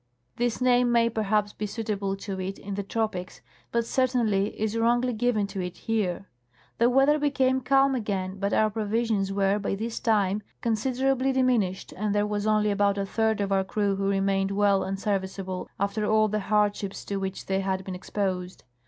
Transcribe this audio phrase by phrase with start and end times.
[0.37, 5.13] This name may, perhaps, be suitable to it in the tropics, but certainly is wrongly
[5.13, 6.25] given to it here.
[6.79, 12.15] The weather became calm again, but our provisions were by this time considerably diminished and
[12.15, 16.03] there was only about a third of our crew who remained well and serviceable after
[16.03, 18.63] all the hardships to which they had been exposed.